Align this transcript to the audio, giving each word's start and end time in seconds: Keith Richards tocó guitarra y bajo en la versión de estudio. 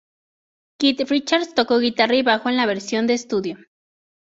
Keith 0.79 1.01
Richards 1.11 1.53
tocó 1.53 1.77
guitarra 1.77 2.15
y 2.15 2.23
bajo 2.23 2.49
en 2.49 2.57
la 2.57 2.65
versión 2.65 3.05
de 3.05 3.13
estudio. 3.13 3.59